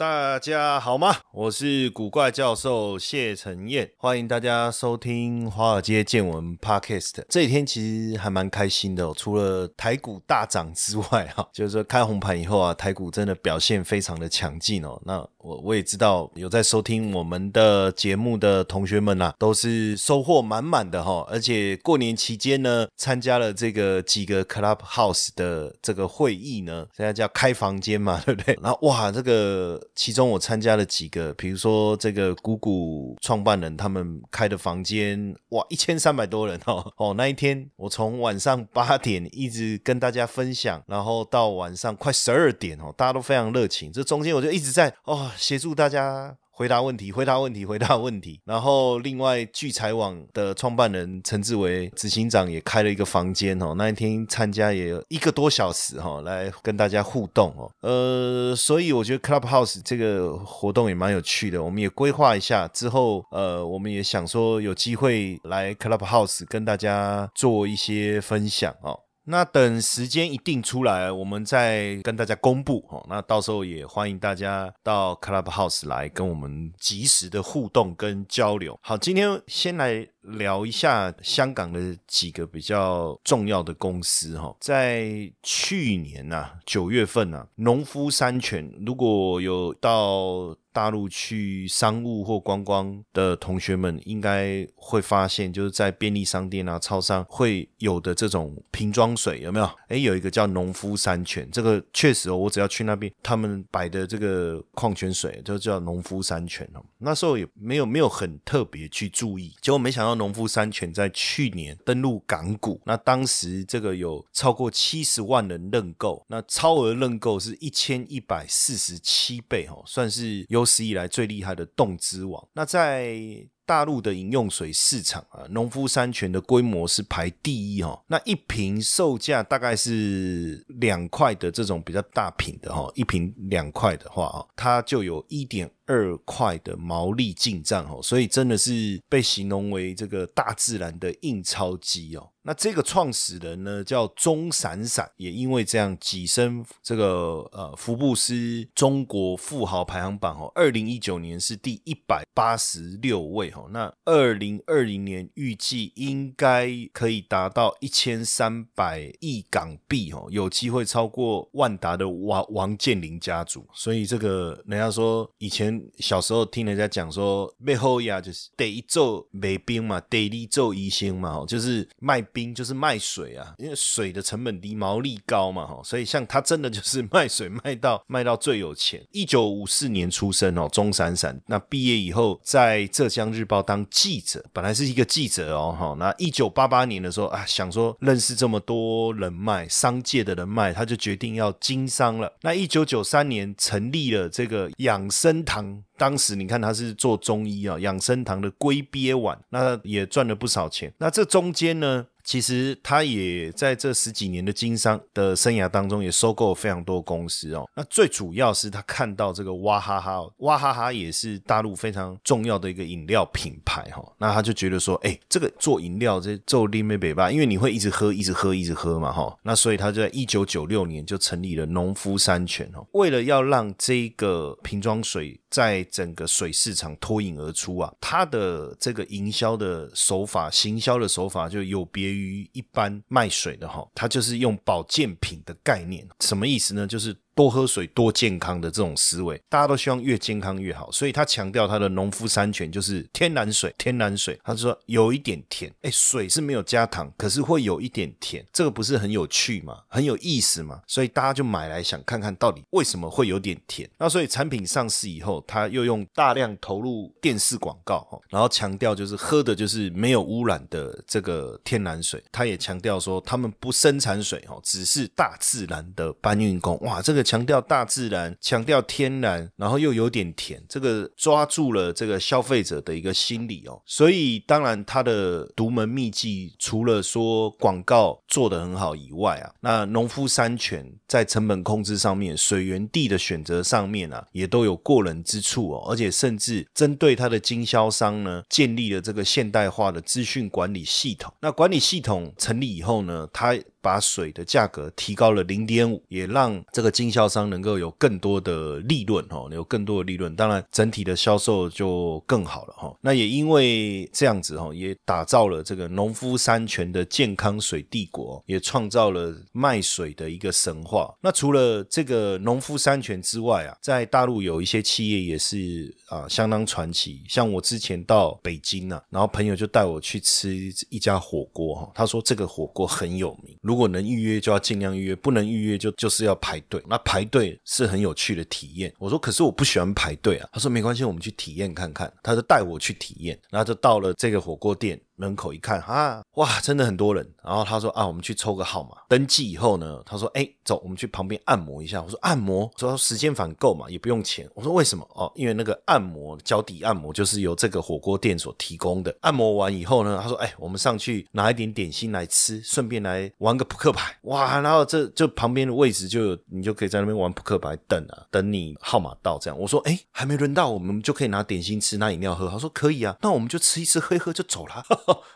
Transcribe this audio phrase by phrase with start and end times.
[0.00, 1.14] 大家好吗？
[1.30, 7.22] 我是古怪教授谢承彦，欢迎大家收听《华尔街见闻》Podcast。
[7.28, 14.98] 这几天其实还蛮开心的、哦，除了台股大涨之外， 哈，就是说开红盘以后啊，台股真的表现非常的强劲哦。
[15.04, 28.58] 那我我也知道有在收听我们的节目的同学们呐、都是收获满满的哈、而且过年期间呢，参加了这个几个 Clubhouse 的这个会议呢，现在叫开房间嘛，对不对？
[28.62, 46.36] 然后哇，这个其中我参加了几个，比如说这个姑姑创办人他们开的房间，哇，一千三百多人哦 哦，那一天我从晚上八点一直跟大家分享，然后到晚上快十二点哦，大家都非常热情，这中间我就一直在哦协助大家。
[46.60, 48.38] 回答问题，回答问题，回答问题。
[48.44, 57.70] 然后，另外聚财网的创办人陈志伟执行长也开了一个房间哦，那一天参加也一个多小时哈、来跟大家互动哦。
[57.80, 69.00] 呃，所以我觉得 Clubhouse 这个活动也蛮有趣的，我们也规划一下之后，呃，我们也想说有机会来 Clubhouse 跟大家做一些分享哦。
[69.24, 73.04] 那等时间一定出来，我们再跟大家公布哦。
[73.08, 78.78] 那到时候也欢迎大家到 Clubhouse 来跟我们及时的互动跟交流。
[78.82, 84.56] 好，今天先来聊一下香港的几个比较重要的公司哈。
[84.58, 99.70] 在去年呐、九月份呐、农夫山泉如果有到大陆去商务或观光的同学们，应该会发现，就是在便利商店啊、超商会有的这种瓶装水，有没有？
[99.88, 106.82] 诶，有一个叫农夫山泉，这个确实哦，我只要去那边，他们摆的这个矿泉水就叫农夫山泉哦。
[106.98, 122.48] 那时候也没有没有很特别去注意，结果没想到农夫山泉在去年登陆港股，那当时这个有超过七十万人认购，那超额认购是一千一百四十七倍哦，算是有史以来最厉害的动之王。
[122.52, 123.18] 那在
[123.66, 128.02] 大陆的饮用水市场啊，农夫山泉的规模是排第一哦。
[128.08, 142.30] 那一瓶售价大概是两块的这种比较大瓶的哈、一瓶两块的话哦，它就有一点二块的毛利进账哦，所以真的是被形容为这个大自然的印钞机哦。
[142.42, 179.00] 那这个创始人呢叫钟闪闪，也因为这样跻身这个呃福布斯中国富豪排行榜哦，二零一九年是第一百八十六位哦，那二零二零年预计应该可以达到一千三百亿港币哦，有机会超过万达的王王健林家族，所以这个人家说以前小时候听人家讲说背后呀就是得一做卖冰嘛，得一做医生嘛，哦，就是卖冰就是卖水啊，因为水的成本低，毛利高嘛，哈，所以像他真的就是卖水卖到卖到最有钱。
[179.12, 192.32] 一九五四年出生哦，钟闪闪，那毕业以后在浙江日报当记者，本来是一个记者哦，哈，那一九八八年的时候啊，想说认识这么多人脉，商界的人脉，他就决定要经商了。
[192.42, 195.69] 那一九九三年成立了这个养生堂。
[195.96, 200.92] 当时你看他是做中医啊，养生堂的龟鳖丸，那也赚了不少钱。
[200.98, 207.68] 那这中间呢，其实他也在这十几年的经商的生涯当中，也收购了非常多公司哦。
[207.74, 236.86] 那最主要是他看到这个娃哈哈，娃哈哈也是大陆非常重要的一个饮料品牌哈、那他就觉得说，哎，这个做饮料这做利美北吧，因为你会一直喝，一直喝，一直喝嘛哈、那所以他就在一九九六年就成立了农夫山泉哦，为了要让这个瓶装水在整个水市场脱颖而出啊，他的这个营销的手法、行销的手法就有别于一般卖水的哈，它就是用保健品的概念，什么意思呢？
[236.86, 244.38] 就是多喝水、多健康的这种思维，大家都希望越健康越好，所以他强调他的农夫山泉就是天然水，天然水。
[244.42, 249.78] 他说有一点甜，哎，水是没有加糖，可是会有一点甜，这个不是很有趣吗？
[249.88, 250.80] 很有意思吗？
[250.86, 253.88] 所以大家就买来想看看到底为什么会有点甜。
[253.96, 262.22] 那所以产品上市以后，他又用大量投入电视广告，然后强调就是喝的就是没有污染的这个天然水。
[262.32, 266.78] 他也强调说他们不生产水哦，只是大自然的搬运工。
[266.80, 267.19] 哇，这个。
[267.22, 273.80] 强调大自然，强调天然，然后又有点甜，这个抓住了这个消费者的一个心理哦。
[273.84, 285.86] 所以当然，它的独门秘籍除了说广告做得很好以外啊，那农夫山泉在成本控制上面、水源地的选择上面啊，也都有过人之处哦。
[285.90, 291.32] 而且甚至针对它的经销商呢，建立了这个现代化的资讯管理系统。
[291.40, 302.94] 那管理系统成立以后呢，它把水的价格提高了零点五，也让这个经销商能够有更多的利润哦，有更多的利润，当然整体的销售就更好了哈。
[303.00, 311.14] 那也因为这样子哈，也打造了这个农夫山泉的健康水帝国，也创造了卖水的一个神话。
[311.20, 320.54] 那除了这个农夫山泉之外啊，在大陆有一些企业也是啊相当传奇，像我之前到北京呢，然后朋友就带我去吃
[320.88, 323.56] 一家火锅哈，他说这个火锅很有名。
[323.70, 326.82] 如果能预约就要尽量预约，不能预约就就是要排队。
[326.88, 328.92] 那排队是很有趣的体验。
[328.98, 330.48] 我说，可是我不喜欢排队啊。
[330.52, 332.12] 他说没关系，我们去体验看看。
[332.20, 335.00] 他就带我去体验，然后就到了这个火锅店。
[335.20, 337.28] 门口一看啊，哇，真的很多人。
[337.44, 342.00] 然后他说啊，我们去抽个号码，登记以后呢，他说哎，走，我们去旁边按摩一下。
[342.00, 344.48] 我说按摩，说时间反够嘛，也不用钱。
[344.54, 345.06] 我说为什么？
[345.14, 349.14] 哦，因为那个按摩脚底按摩就是由这个火锅店所提供的。
[349.20, 354.16] 按摩完以后呢，他说哎，我们上去拿一点点心来吃，顺便来玩个扑克牌。
[354.22, 359.58] 哇，然后这就旁边的位置就有你就可以在那边玩扑克牌，等啊，等你号码到这样。
[359.58, 362.48] 我说哎，还没轮到，我们就可以拿点心吃，拿饮料喝。
[362.48, 364.84] 他说可以啊，那我们就吃一吃，喝一喝就走了。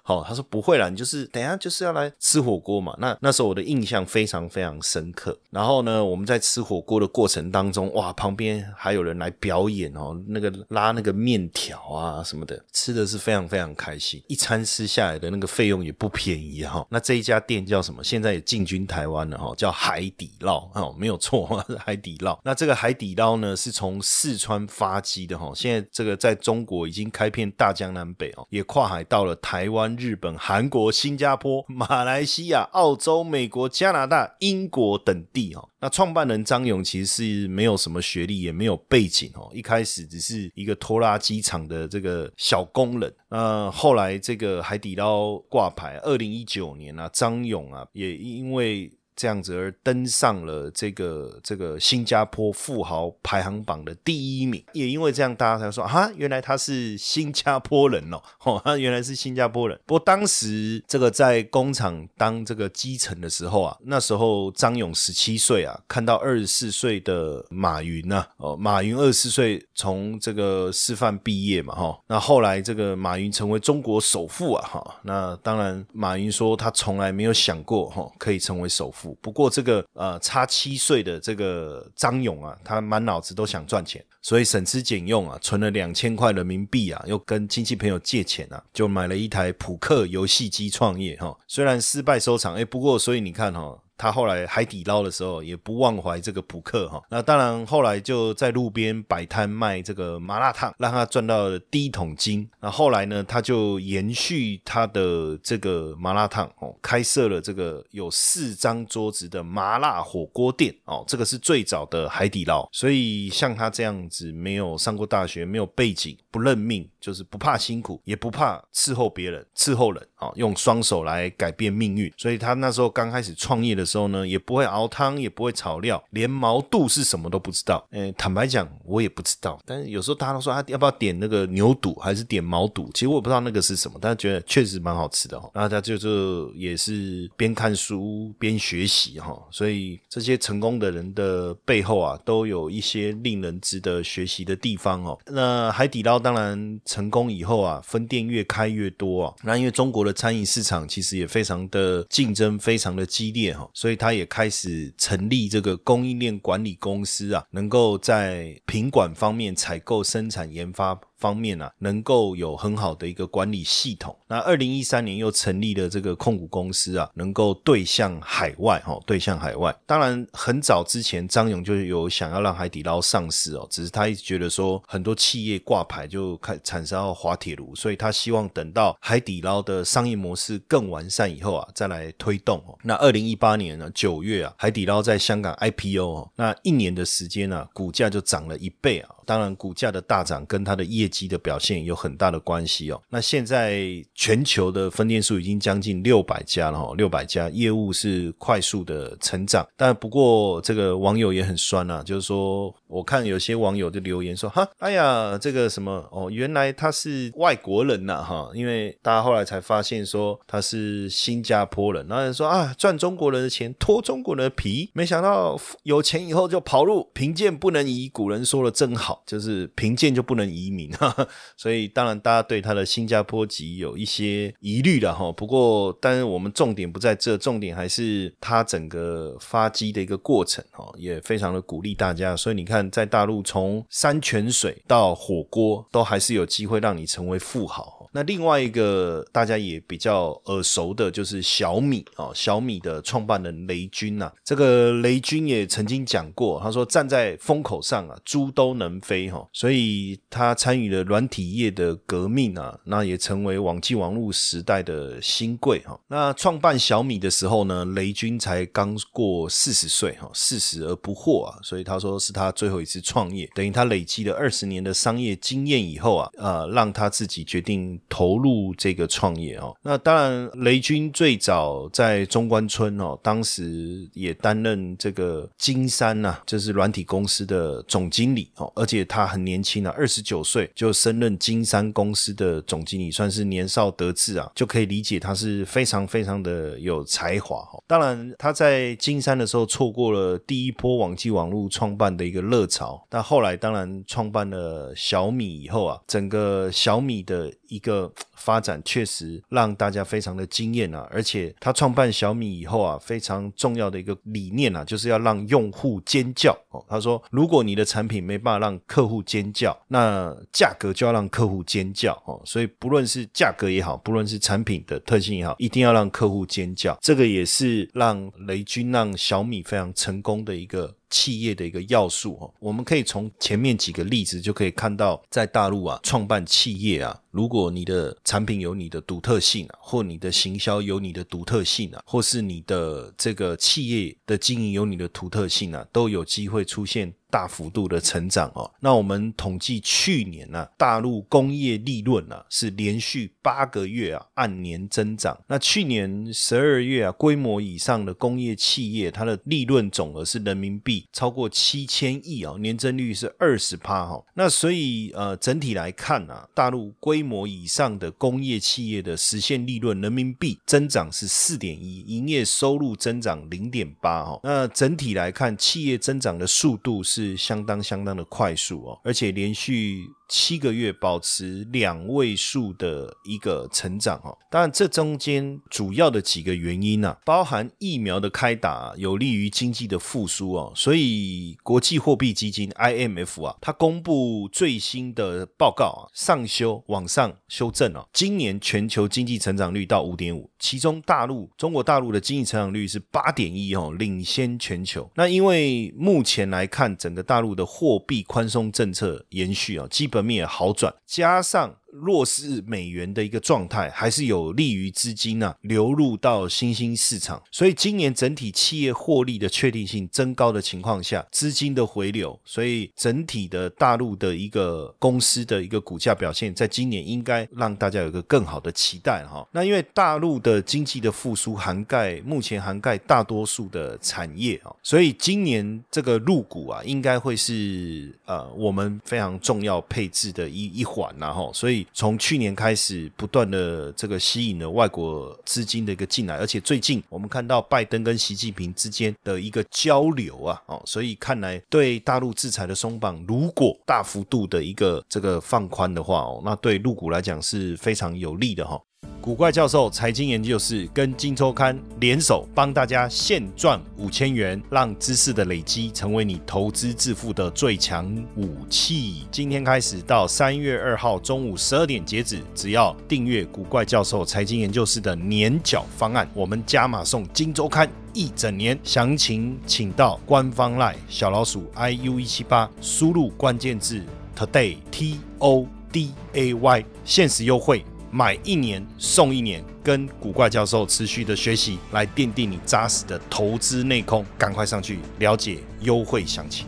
[0.02, 2.94] 好，他说不会啦，你就是等下就是要来吃火锅嘛。
[2.98, 5.38] 那那时候我的印象非常非常深刻。
[5.50, 14.22] 然后呢，我们在吃火锅的过程当中，哇，旁边还有人来表演哦，那个拉那个面条啊什么的，吃的是非常非常开心。
[14.28, 16.86] 一餐吃下来的那个费用也不便宜哈。
[16.90, 18.02] 那这一家店叫什么？
[18.04, 21.46] 现在也进军台湾了哈，叫海底捞哦，没有错，
[21.78, 22.38] 海底捞。
[22.44, 29.94] 那这个海底捞呢，是从四川发迹的哈，现在这个在中国已经开遍大江南北哦，也跨海到了台台湾。
[29.96, 35.68] 日本、韩国、新加坡、马来西亚、澳洲、美国、加拿大、英国等地哦。
[35.80, 39.50] 那创办人张勇其实是没有什么学历，也没有背景哦。
[39.54, 43.14] 一开始只是一个拖拉机厂的这个小工人。
[43.30, 48.92] 那后来这个海底捞挂牌，二零一九年啊，张勇啊也因为。
[49.16, 59.78] 这样子而登上了这个这个新加坡富豪排行榜的第一名，也因为这样，大家才说啊，原来他是新加坡人哦， 哦，他原来是新加坡人。
[59.86, 79.03] 不过当时这个在工厂当这个基层的时候啊，那时候张勇十七岁啊，看到二十四岁的马云呐，哦，马云二十四岁从这个师范毕业嘛，哈，那后来这个马云成为中国首富啊，哈，那当然马云说他从来没有想过哈可以成为首富。
[79.20, 91.36] 不过这个呃差七岁的这个张勇啊，他满脑子都想赚钱，所以省吃俭用啊，存了两千块人民币啊，又跟亲戚朋友借钱啊，就买了一台扑克游戏机创业哈。
[91.48, 93.78] 虽然失败收场，哎，不过所以你看哈。
[93.96, 102.48] 他后来海底捞的时候也不忘怀这个扑克哈，那当然后来就在路边摆摊卖这个麻辣烫，让他赚到了第一桶金。
[102.60, 112.68] 那后来呢，他就延续他的这个麻辣烫哦，开设了这个有四张桌子的麻辣火锅店哦，这个是最早的海底捞。
[112.72, 122.12] 所以像他这样子没有上过大学、没有背景、不认命，就是不怕辛苦，也不怕伺候别人、伺候人啊，用双手来改变命运。
[122.16, 123.84] 所以他那时候刚开始创业的。
[123.84, 127.86] 时候呢，也不会熬汤，也不会炒料，连毛肚是什么都不知道。
[127.90, 129.60] 诶，坦白讲，我也不知道。
[129.66, 132.90] 但是有时候大家都说他要不要点那个牛肚，还是点毛肚？
[132.94, 135.50] 其实我也不知道那个是什么，但是觉得确实蛮好吃的哈。
[135.52, 145.18] 然后他就是也是边看书边学习哈，所以这些成功的人的背后啊，都有一些令人值得学习的地方哦。
[145.26, 149.34] 那海底捞当然成功以后啊，分店越开越多啊。
[149.42, 153.68] 那因为中国的餐饮市场其实也非常的竞争，非常的激烈哈。
[153.74, 160.98] 所以他也开始成立这个供应链管理公司啊，能够在品管方面采购、生产、研发。
[161.24, 164.14] 方面啊，能够有很好的一个管理系统。
[164.28, 169.74] 那二零一三年又成立了这个控股公司啊，能够对向海外哈，对向海外。
[169.86, 182.76] 当然，很早之前张勇就有想要让海底捞上市哦，只是他一直觉得说很多企业挂牌就开产生要滑铁卢，所以他希望等到海底捞的商业模式更完善以后啊，再来推动哦。
[182.82, 189.08] 那二零一八年呢九月啊，海底捞在香港 IPO 哦，那一年的时间呢，股价就涨了一倍啊。
[189.24, 193.02] 当然，股价的大涨跟它的业绩的表现有很大的关系哦。
[193.08, 199.66] 那现在全球的分店数已经将近六百家了哈，六百家业务是快速的成长。
[199.76, 219.24] 但不过这个网友也很酸啊，就是说，我看有些网友就留言说，哈，哎呀，这个什么哦，原来他是外国人呐哈，因为大家后来才发现说他是新加坡人，然后说啊，赚中国人的钱，脱中国人的皮，没想到有钱以后就跑路，贫贱不能移，古人说的真好。
[219.26, 225.32] 就是贫贱就不能移民，哈哈所以当然大家对他的新加坡籍有一些疑虑了哈。
[225.32, 232.36] 不过，但是我们重点不在这，重点还是他整个发迹的一个过程哈，也非常的鼓励大家。
[232.36, 238.03] 所以你看，在大陆从山泉水到火锅，都还是有机会让你成为富豪。
[238.14, 244.32] 那另外一个大家也比较耳熟的，就是小米哦，小米的创办人雷军呐。
[244.44, 249.44] 这个雷军也曾经讲过，他说站在风口上啊，猪都能飞哈。
[249.52, 255.98] 所以他参与了软体业的革命啊，那也成为网际网络时代的新贵哈。
[256.06, 261.58] 那创办小米的时候呢，雷军才刚过四十岁哈，四十而不惑啊。
[261.64, 268.00] 所以他说是他最后一次创业，等于他累积了二十年的商业经验以后啊，呃，让他自己决定。
[268.08, 287.82] 投入这个创业哦，那当然，雷军最早在中关村哦，当时也担任这个金山呐，就是软体公司的总经理哦，而且他很年轻啊，二十九岁就升任金山公司的总经理，算是年少得志啊，就可以理解他是非常非常的有才华哈。
[287.86, 297.93] 当然，他在金山的时候错过了第一波网际网络创办的一个热潮，但后来当然创办了小米以后啊，整个小米的一个。
[298.34, 301.08] 发展确实让大家非常的惊艳啊！
[301.10, 306.84] 而且他创办小米以后啊，非常重要的一个理念啊，就是要让用户尖叫哦。
[306.88, 312.40] 他说，如果你的产品没办法让客户尖叫，那价格就要让客户尖叫哦。
[312.44, 316.98] 所以不论是价格也好，不论是产品的特性也好，一定要让客户尖叫。
[317.00, 320.94] 这个也是让雷军让小米非常成功的一个。
[321.14, 337.14] 企业的一个要素哦，我们可以从前面几个例子就可以看到，在大陆啊，创办企业啊，如果你的产品有你的独特性啊，或你的行销有你的独特性啊，或是你的这个企业的经营有你的独特性啊，都有机会出现。
[337.34, 345.36] 大幅度的成长哦，那我们统计去年呢，大陆工业利润呢是连续八个月啊按年增长。
[345.48, 354.24] 那去年十二月啊，规模以上的工业企业，它的利润总额是人民币超过七千亿啊，年增率是二十趴哈。
[354.34, 364.38] 那所以呃，整体来看呢，大陆规模以上的工业企业的实现利润人民币增长是四点一，营业收入增长零点八哈。
[364.44, 367.23] 那整体来看，企业增长的速度是。
[367.24, 370.10] 是相当相当的快速哦，而且连续。
[370.28, 395.10] 七个月保持两位数的一个成长哈，当然这中间主要的几个原因呢，包含疫苗的开打有利于经济的复苏哦，所以国际货币基金 IMF 啊，它公布最新的报告啊，上修往上修正哦，今年全球经济成长率到五点五，其中大陆中国大陆的经济成长率是八点一哦，领先全球。
[395.14, 401.76] 那因为目前来看，整个大陆的货币宽松政策延续啊，基本面好转，加上。
[401.94, 407.42] 弱势美元的一个状态，还是有利于资金啊流入到新兴市场。
[407.50, 419.46] 所以今年整体企业获利的确定性增高的情况下，资金的回流，所以整体的大陆的一个公司的一个股价表现，在今年应该让大家有一个更好的期待哈。
[419.52, 431.50] 那因为大陆的经济的复苏涵盖目前涵盖大多数的产业啊，所以今年这个入股啊，应该会是呃我们非常重要配置的一一环呐哈。
[431.52, 448.80] 所以从去年开始，不断的这个吸引了外国资金的一个进来，而且最近我们看到拜登跟习近平之间的一个交流啊，哦，所以看来对大陆制裁的松绑，如果大幅度的一个这个放宽的话，哦，那对陆股来讲是非常有利的哈。
[449.24, 459.22] 古怪教授财经研究室跟金周刊联手，帮大家现赚五千元，让知识的累积成为你投资致富的最强武器。
[459.30, 467.88] 今天开始到三月二号中午十二点截止，只要订阅古怪教授财经研究室的年缴方案，我们加码送金周刊。
[468.12, 474.02] 一整年，详情请到官方 line 小老鼠 iu 一七八，输入关键字
[474.36, 477.82] today t o d a y，限时优惠，
[478.16, 486.64] 买一年送一年，跟古怪教授持续的学习，来奠定你扎实的投资内功，赶快上去了解优惠详情。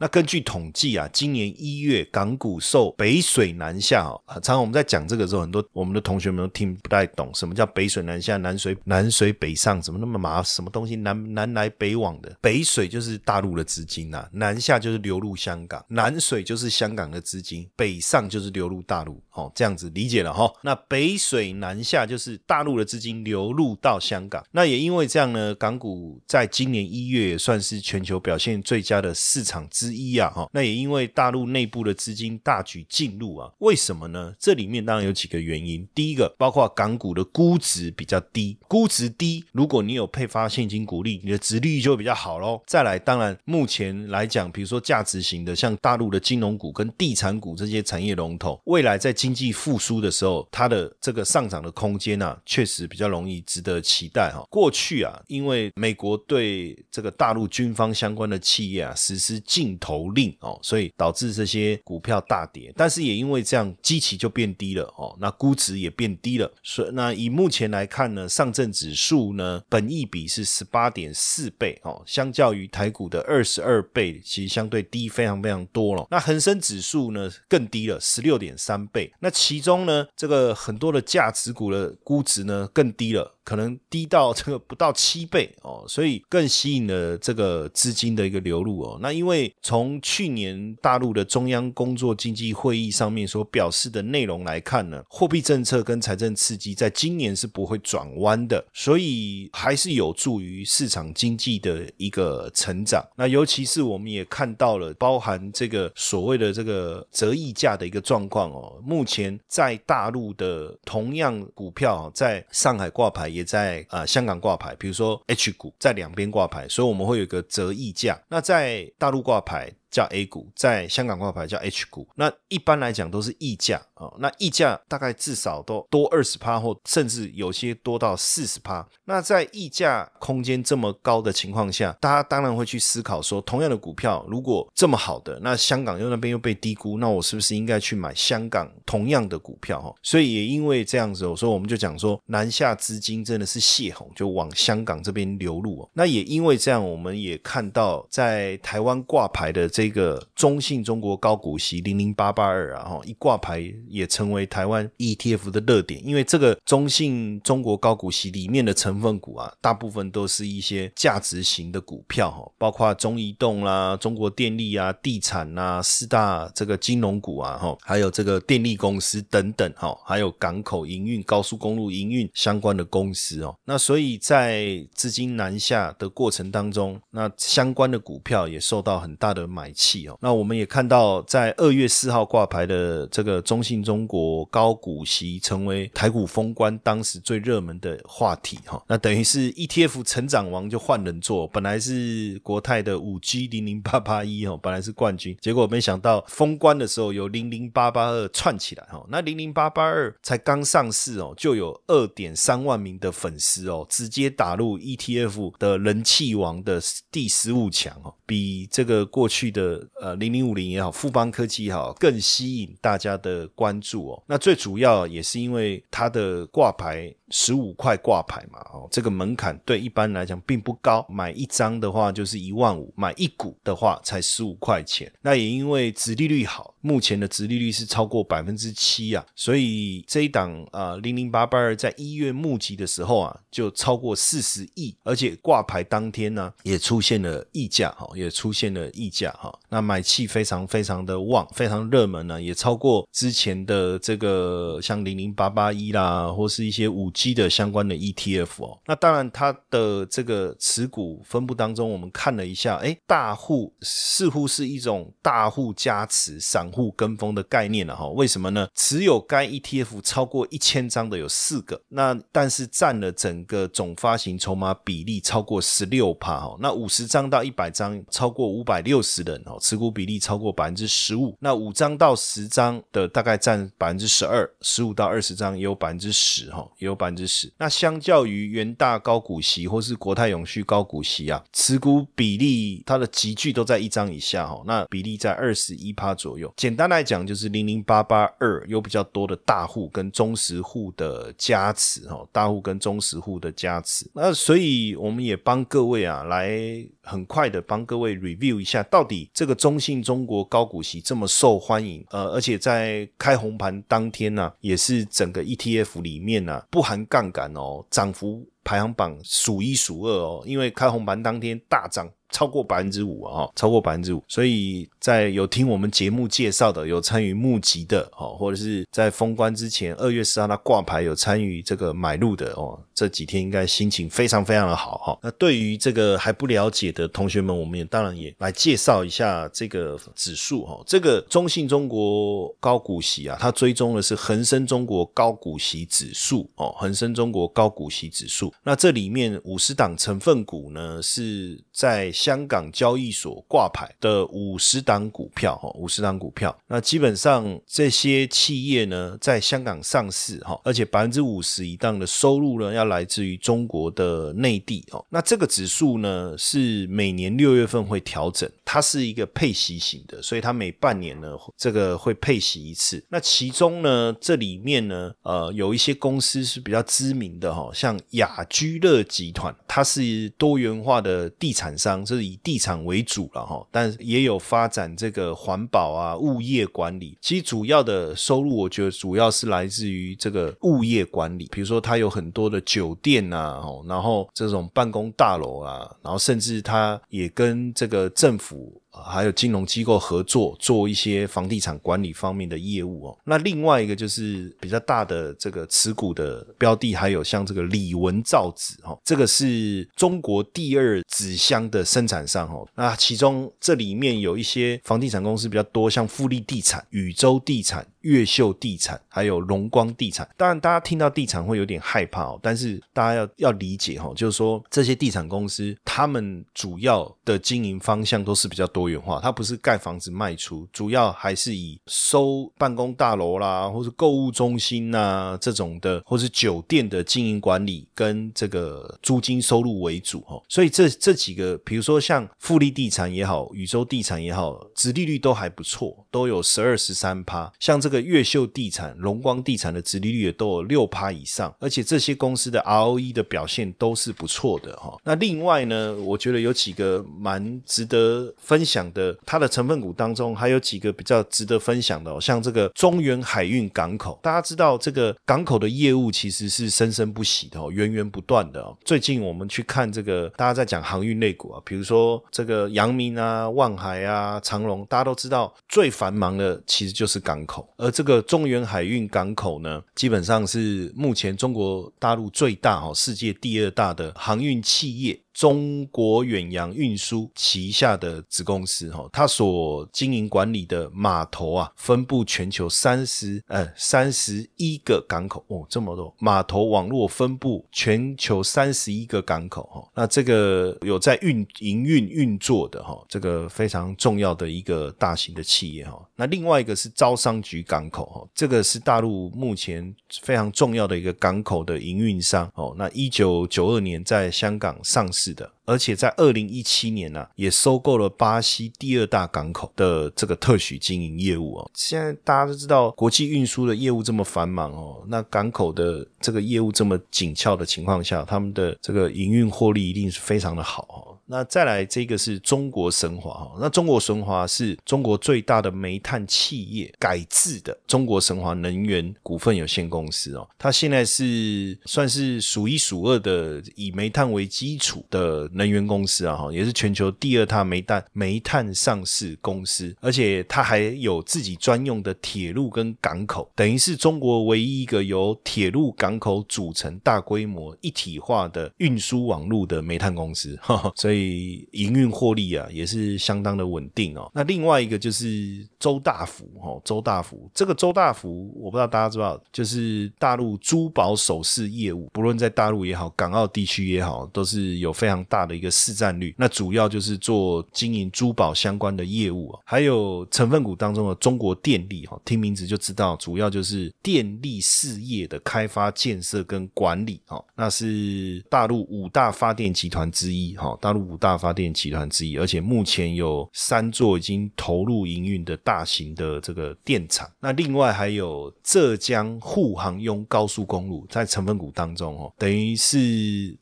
[0.00, 10.40] 那根据统计啊，今年一月港股受北水南下哦，常常我们在讲这个时候，很多我们的同学们都听不太懂，什么叫北水南下、南水南水北上，怎么那么麻？
[10.40, 12.36] 什么东西南南来北往的？
[12.40, 20.48] 北水就是大陆的资金呐，南下就是流入香港，南水就是香港的资金，北上就是流入大陆，哦，这样子理解了哈。
[20.62, 29.87] 那北水南下就是大陆的资金流入到香港，那也因为这样呢，港股在今年一月也算是全球表现最佳的市场之。
[29.88, 34.34] 之一啊，哈，那也因为大陆内部的资金大举进入啊，为什么呢？
[34.38, 35.86] 这里面当然有几个原因。
[35.94, 42.60] 第一个，包括港股的估值比较低，估值低，如果你有配发现金股利，你的值率就会比较好喽。
[42.66, 54.44] 再来，当然目前来讲，比如说价值型的，像大陆的金融股跟地产股这些产业龙头，未来在经济复苏的时候，它的这个上涨的空间呢，确实比较容易值得期待哈。
[54.50, 66.50] 过去啊，因为美国对这个大陆军方相关的企业啊实施禁投令哦，所以导致这些股票大跌，但是也因为这样，基期就变低了哦，那估值也变低了。
[66.62, 76.06] 所以那以目前来看呢，上证指数呢，本益比是十八点四倍哦，相较于台股的二十二倍，其实相对低非常非常多了。
[76.10, 79.12] 那恒生指数呢更低了，十六点三倍。
[79.20, 83.34] 那其中呢，这个很多的价值股的估值呢更低了。
[83.48, 88.98] 可能低到这个不到七倍哦，所以更吸引了这个资金的一个流入哦。
[89.00, 103.02] 那因为从去年大陆的中央工作经济会议上面所表示的内容来看呢，货币政策跟财政刺激在今年是不会转弯的，所以还是有助于市场经济的一个成长。
[103.16, 108.78] 那尤其是我们也看到了包含这个所谓的这个折溢价的一个状况哦。
[108.84, 113.37] 目前在大陆的同样股票在上海挂牌。
[113.38, 118.20] 也在啊香港挂牌，比如说 H 股在两边挂牌，所以我们会有一个折溢价。
[118.28, 119.72] 那在大陆挂牌。
[119.90, 128.86] 叫 A 股，在香港挂牌叫 H 股，那一般来讲都是溢价啊，那溢价大概至少都多二十趴，或甚至有些多到四十趴。
[129.06, 139.80] 那在溢价空间这么高的情况下，大家当然会去思考说，同样的股票如果这么好的，那香港又那边又被低估，那我是不是应该去买香港同样的股票？
[139.80, 145.80] 哈，所以也因为这样子，我说我们就讲说，南下资金真的是泄洪，就往香港这边流入。
[145.80, 149.66] 哦那也因为这样，我们也看到在台湾挂牌的。
[149.78, 173.56] 这个中信中国高股息零零八八二啊，哈，一挂牌也成为台湾 ETF 的热点，因为这个中信中国高股息里面的成分股啊，大部分都是一些价值型的股票，哈，包括中移动啦、中国电力啊、地产呐、四大这个金融股啊，哈，还有这个电力公司等等，哈，还有港口营运、高速公路营运相关的公司哦。
[173.64, 179.67] 那所以在资金南下的过程当中，那相关的股票也受到很大的买。
[179.72, 188.82] 气哦，那我们也看到，在二月四号挂牌的这个中信中国高股息，成为台股封关当时最热门的话题哈。
[188.88, 199.04] 那等于是 ETF 成长王就换人做，本来是国泰的五 G 零零八八一哦，本来是冠军，结果没想到封关的时候有零零八八二串起来哈。
[199.08, 209.57] 那零零八八二才刚上市哦，就有二点三万名的粉丝哦，直接打入 ETF 的人气王的第十五强哦，比这个过去的。
[209.58, 214.22] 的呃零零五零也好，富邦科技也好，更吸引大家的关注哦。
[214.26, 217.12] 那最主要也是因为它的挂牌。
[217.30, 225.12] 十五块挂牌嘛，哦，这个门槛对一般来讲并不高，买一张的话就是一万五，买一股的话才十五块钱。
[225.20, 247.12] 那也因为殖利率好，目前的殖利率是超过百分之七啊，所以这一档啊零零八八二在一月募集的时候啊，就超过四十亿，而且挂牌当天呢也出现了溢价哈，也出现了溢价哈，那买气非常非常的旺，非常热门呢，也超过之前的这个像零零八八一啦，或是一些五。
[247.18, 248.78] G 的相关的 ETF 哦。
[248.86, 258.06] 那当然，它的这个持股分布当中，我们看了一下，哎，大户似乎是一种大户加持、散户跟风的概念了哈。
[258.10, 258.68] 为什么呢？
[258.76, 266.56] 持有该 ETF 超过一千张的有四个，那但是占了整个总发行筹码比例超过十六帕哈。
[266.60, 271.36] 那五十张到一百张超过五百六十人哦，持股比例超过百分之十五。
[271.40, 277.52] 那五张到十张的大概占百分之十二，十五到二十张也有百分之十哈，也有百分之十。
[277.58, 286.52] 那相较于元大高股息或是国泰永续高股息啊，持股比例它的集聚都在一张以下哈，那比例在二十一趴左右。
[286.56, 294.08] 简单来讲，就是零零八八二有比较多的大户跟中实户的加持哦，大户跟中实户的加持。
[294.14, 296.58] 那所以我们也帮各位啊来
[297.02, 312.08] 很快的帮各位 review 一下，到底这个中信中国高股息这么受欢迎，呃，而且在开红盘当天呢，也是整个 ETF 里面呢不含杠杆哦，涨幅排行榜数一数二哦，因为开红盘当天大涨。
[312.30, 325.18] 超过百分之五啊，超过百分之五，所以在有听我们节目介绍的，有参与募集的哦，或者是在封关之前二月十号他挂牌有参与这个买入的哦，这几天应该心情非常非常的好哈。
[325.22, 330.82] 那对于这个还不了解的同学们，我们也当然也来介绍一下这个指数哈。
[330.86, 338.52] 这个中信中国高股息啊，它追踪的是恒生中国高股息指数哦，恒生中国高股息指数。
[338.64, 363.04] 那这里面五十档成分股呢是在香港交易所挂牌的五十档股票，哈，五十档股票，那基本上这些企业呢，在香港上市，哈，而且百分之五十以上的收入呢，要来自于中国的内地，哦，那这个指数呢，是每年六月份会调整，它是一个配息型的，所以它每半年呢，这个会配息一次。
[363.10, 371.98] 那其中呢，这里面呢，呃，有一些公司是比较知名的，哈，像雅居乐集团，它是多元化的地产商。
[372.08, 377.16] 是以地产为主了哈，但也有发展这个环保啊、物业管理。
[377.20, 381.48] 其实主要的收入，我觉得主要是来自于这个物业管理。
[381.50, 388.80] 比如说，它有很多的酒店啊，然后这种办公大楼啊，然后甚至它也跟这个政府。
[389.04, 393.18] 还有金融机构合作做一些房地产管理方面的业务哦。
[393.24, 402.66] 那另外一个就是比较大的这个持股的标的，还有像这个李文造纸哦，这个是中国第二纸箱的生产商哦。
[402.74, 407.86] 那其中这里面有一些房地产公司比较多，像富力地产、宇宙地产。
[408.02, 430.40] 越秀地产还有荣光地产，当然大家听到地产会有点害怕哦，但是大家要要理解哈，就是说这些地产公司他们主要的经营方向都是比较多元化，它不是盖房子卖出，主要还是以收办公大楼啦，或是购物中心呐这种的，或是酒店的经营管理跟这个租金收入为主哈。
[430.48, 438.08] 所以这这几个，比如说像富力地产也好，宇宙地产也好，殖利率都还不错，都有十二十三趴，像这这个。
[438.08, 444.96] 越秀地产、荣光地产的殖利率也都有六趴以上，而且这些公司的 ROE 的表现都是不错的哈。
[445.04, 458.64] 那另外呢，我觉得有几个蛮值得分享的，它的成分股当中还有几个比较值得分享的，像这个中原海运港口，大家知道这个港口的业务其实是生生不息的，源源不断的。
[458.84, 475.18] 最近我们去看这个，大家在讲航运类股啊，比如说这个阳明啊、万海啊、长隆，大家都知道最繁忙的其实就是港口，而这个中原海运港口呢，基本上是目前中国大陆最大哦，世界第二大的航运企业。
[475.38, 496.04] 中国远洋运输旗下的子公司哈，它所经营管理的码头啊，分布全球三十呃三十一个港口哦，这么多码头网络分布全球三十一个港口哈，那这个有在运营运运作的哈，这个非常重要的一个大型的企业哈。
[496.16, 502.74] 那另外一个是招商局港口哈，这个是大陆目前非常重要的一个港口的营运商哦。
[502.76, 505.27] 那一九九二年在香港上市。
[505.28, 511.70] 是的，而且在二零一七年呢，也收购了巴西第二大港口的这个特许经营业务哦。
[511.74, 521.17] 现在大家都知道，国际运输的业务这么繁忙哦，那港口的这个业务这么紧俏的情况下，他们的这个营运获利一定是非常的好哦。
[521.30, 550.58] 那再来这个是中国神华哈，那中国神华是中国最大的煤炭企业改制的中国神华能源股份有限公司哦，它现在是算是数一数二的以煤炭为基础的能源公司啊哈，也是全球第二大煤炭煤炭上市公司，而且它还有自己专用的铁路跟港口，等于是中国唯一一个由铁路港口组成大规模一体化的运输网络的煤炭公司，
[550.96, 554.30] 所以营运获利啊也是相当的稳定哦。
[554.34, 566.34] 那另外一个就是周大福哦，周大福这个周大福我不知道大家知道，就是大陆珠宝首饰业务，不论在大陆也好，港澳地区也好，都是有非常大的一个市占率。
[566.36, 587.30] 那主要就是做经营珠宝相关的业务啊，还有成分股当中的中国电力哈，听名字就知道，主要就是电力事业的开发建设跟管理哈，那是大陆五大发电集团之一哈，大陆五大发电集团之一，而且目前有三座已经投入营运的大型的这个电厂。
[587.40, 592.98] 那另外还有浙江沪杭甬高速公路在成分股当中哦，等于是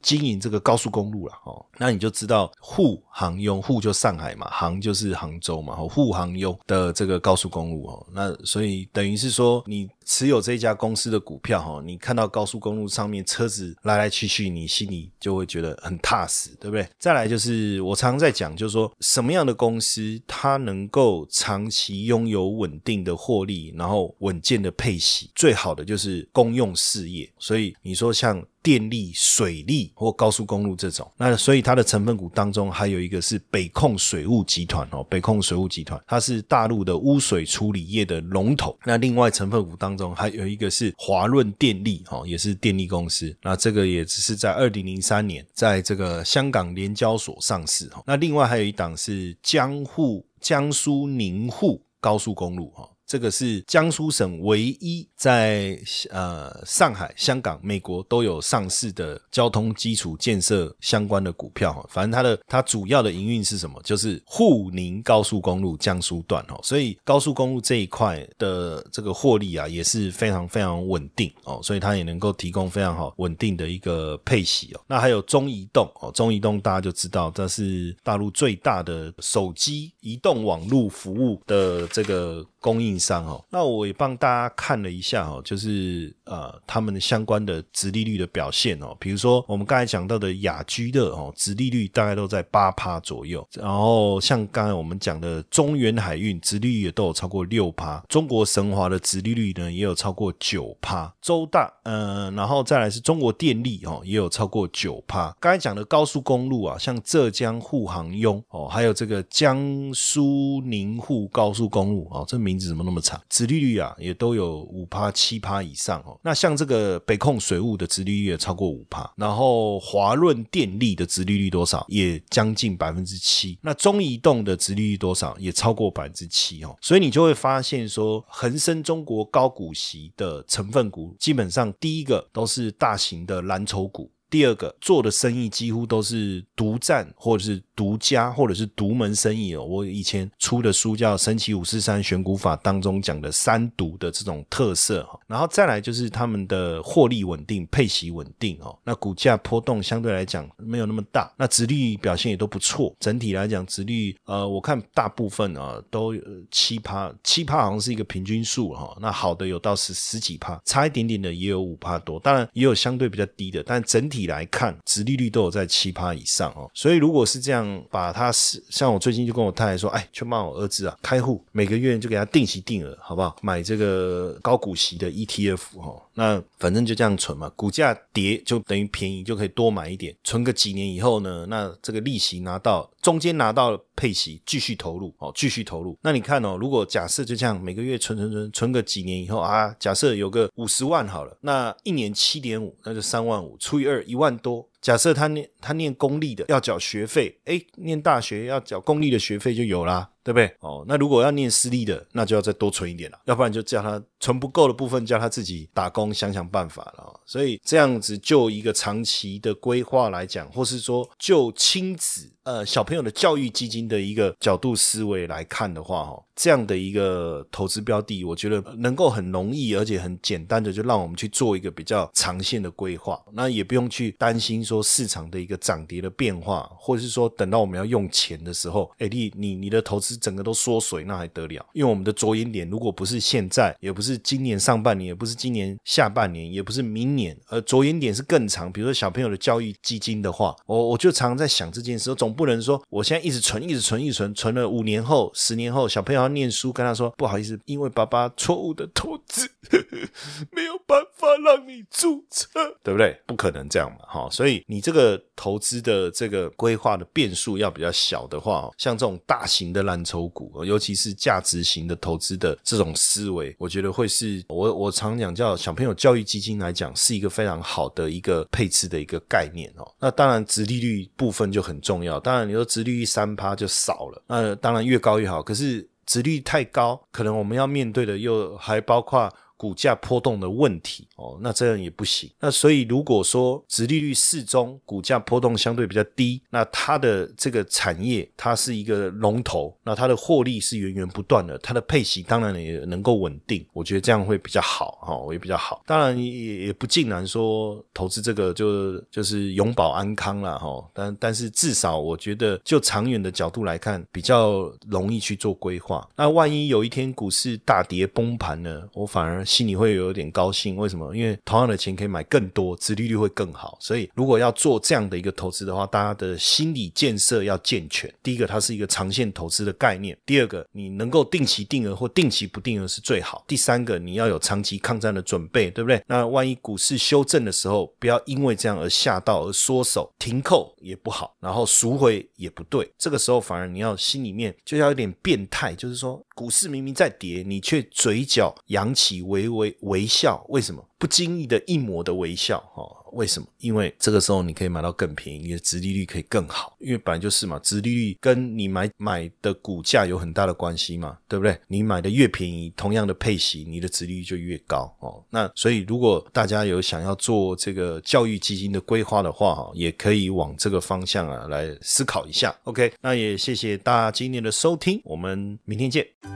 [0.02, 1.64] 经营这个高速公路了哦。
[1.78, 8.06] 那你就知道沪杭甬沪就上海嘛，杭就是杭州嘛，沪杭甬的这个高速公路哦。
[8.12, 9.88] 那所以等于是说你。
[10.06, 16.88] 持有这一家公司的股票哈，你看到高速公路上面车子来来去去，你心里就会觉得很踏实，对不对？
[16.98, 27.30] 再来就是我常常在讲，就是说什么样的公司它能够长期拥有稳定的获利，然后稳健的配息，最好的就是公用事业。
[27.38, 28.42] 所以你说像。
[28.66, 38.76] 电力、水利或高速公路这种，那所以它的成分股当中还有一个是北控水务集团哦，北控水务集团它是大陆的污水处理业的龙头。
[38.84, 43.32] 那另外成分股当中还有一个是华润电力哦，也是电力公司。
[43.40, 48.02] 那这个也只是在二零零三年在这个香港联交所上市哈。
[48.04, 52.88] 那另外还有一档是江沪江苏宁沪高速公路哈。
[53.06, 55.78] 这个是江苏省唯一在
[56.10, 61.86] 呃上海、香港、美国都有上市的交通基础建设相关的股票哈。
[61.88, 63.80] 反正它的它主要的营运是什么？
[63.84, 66.58] 就是沪宁高速公路江苏段哦。
[66.62, 71.60] 所以高速公路这一块的这个获利啊也是非常非常稳定哦。
[71.62, 74.80] 所以它也能够提供非常好稳定的一个配息哦。
[74.88, 82.44] 那还有中移动哦，中移动大家就知道这是大陆最大的手机移动网络服务的这个。
[82.66, 109.56] 供应商哦，那我也帮大家看了一下哦，就是呃他们相关的殖利率的表现哦，比如说我们刚才讲到的雅居乐哦，殖利率大概都在八趴左右，然后像刚才我们讲的中原海运殖利率也都有超过六趴，中国神华的殖利率呢也有超过九趴，周大呃，然后再来是中国电力哦也有超过九趴，刚才讲的高速公路啊，像浙江沪杭甬哦，还有这个江
[109.94, 112.56] 苏宁沪高速公路哦，这名。
[112.58, 113.20] 字怎么那么长？
[113.28, 116.15] 殖利率啊，也都有五趴七趴以上哦。
[116.22, 121.84] 那像这个北控水务的殖利率也超过五趴，然后华润电力的殖利率多少？
[121.88, 123.58] 也将近百分之七。
[123.62, 125.36] 那中移动的殖利率多少？
[125.38, 126.76] 也超过百分之七哦。
[126.80, 134.10] 所以你就会发现说，恒生中国高股息的成分股，基本上第一个都是大型的蓝筹股。
[134.28, 139.64] 第二个做的生意几乎都是独占或者是独家或者是独门生意哦。
[139.64, 145.18] 我以前出的书叫《神奇五四三选股法》当中讲的三独的这种特色哈。
[145.28, 148.76] 然后再来就是他们的获利稳定、配息稳定哦。
[148.82, 152.92] 那股价波动相对来讲没有那么大，那殖率表现也都不错。
[152.98, 156.12] 整体来讲，殖率呃，我看大部分啊都
[156.50, 158.96] 七趴，七趴好像是一个平均数哈。
[159.00, 164.15] 那好的有到十十几趴，差一点点的也有五趴多，当然也有相对比较低的，但整体。
[164.16, 173.36] 体来看，殖利率都有在七趴以上哦，所以如果是这样，把它是像我最近就跟我太太说，哎，去帮我儿子啊开户，每个月就给他定期定额，好不好？
[173.42, 185.98] 买这个高股息的 ETF 哈，那反正就这样存嘛，股价跌就等于便宜，就可以多买一点，存个几年以后呢，那这个利息拿到，中间拿到配息，继续投入哦，继续投入。
[186.00, 194.02] 那你看哦，如果假设就这样每个月存存存存个几年以后啊，假设有个五十万好了，那一年七点五，那就三万五除以二。
[194.06, 200.10] 一万多，假设他念他念公立的要缴学费，哎，念大学要缴公立的学费就有啦。
[200.26, 200.52] 对不对？
[200.58, 207.20] 哦，那如果要念私立的，那就要再多存一点了，要不然就叫他存不够的部分，叫他自己打工想想办法了。
[207.24, 231.66] 所以这样子就一个长期的规划来讲，或是说就亲子呃小朋友的教育基金的一个角度思维来看的话，哦，这样的一个投资标的，我觉得能够很容易而且很简单的就让我们去做一个比较长线的规划，那也不用去担心说市场的一个涨跌的变化，或者是说等到我们要用钱的时候，哎，你你你的投资整个都缩水，那还得了？
[231.72, 249.48] 因为我们的着眼点如果不是现在，也不是今年上半年，也不是今年下半年，也不是明年，而着眼点是更长，比如说小朋友的教育基金的话，我我就常常在想这件事，总不能说我现在一直存，一直存，一直存，存了五年后、十年后，小朋友要念书，跟他说不好意思，因为爸爸错误的投资，
[250.52, 252.48] 没有办法让你注册，
[252.82, 253.18] 对不对？
[253.26, 269.86] 不可能这样嘛，哈，所以你这个投资的这个规划的变数要比较小的话，像这种大型的蓝抽股，尤其是价值型的投资的这种思维，我觉得会是我我常讲叫小朋友教育基金来讲，是一个非常好的一个配置的一个概念哦。
[269.98, 272.20] 那当然，直利率部分就很重要。
[272.20, 275.42] 当然，你说直利率三趴就少了，那当然越高越好。
[275.42, 279.28] 可是殖率太高，可能我们要面对的又还包括。
[279.56, 282.30] 股价波动的问题哦，那这样也不行。
[282.38, 293.66] 那所以如果说殖利率适中，股价波动相对比较低，那它的这个产业它是一个龙头，那它的获利是源源不断的，它的配息当然也能够稳定。
[293.72, 295.82] 我觉得这样会比较好哈，也比较好。
[295.86, 306.06] 当然也也不尽然说投资这个就就是永保安康了哈，但但是至少我觉得就长远的角度来看，比较容易去做规划。
[306.14, 309.45] 那万一有一天股市大跌崩盘呢，我反而。
[309.46, 311.14] 心里会有点高兴，为什么？
[311.16, 313.78] 因为同样的钱可以买更多，殖利率会更好。
[313.80, 318.12] 所以如果要做这样的一个投资的话，大家的心理建设要健全。
[318.22, 326.02] 第一个，它是一个长线投资的概念；第二个，你能够定期定额或定期不定额是最好；第三个，你要有长期抗战的准备，对不对？
[326.06, 332.90] 那万一股市修正的时候，不要因为这样而吓到而缩手停扣也不好，然后赎回也不对。
[332.98, 339.35] 这个时候反而你要心里面就要有点变态，就是说股市明明在跌，你却嘴角扬起微。
[339.36, 340.82] 微微微笑，为什么？
[340.98, 342.84] 不经意的一抹的微笑，哈。
[343.12, 343.46] 为什么？
[343.60, 346.76] 因为这个时候你可以买到更便宜，你的殖利率可以更好。
[346.80, 351.58] 因为本来就是嘛，殖利率跟你买买的股价有很大的关系嘛，对不对？
[351.68, 355.24] 你买的越便宜，同样的配息，你的殖利率就越高哦。
[355.30, 362.54] 那所以如果大家有想要做这个教育基金的规划的话，哈，也可以往这个方向啊来思考一下。
[362.64, 366.35] OK，那也谢谢大家今天的收听，我们明天见。